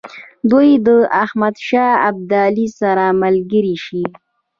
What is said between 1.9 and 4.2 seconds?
ابدالي سره ملګري شي.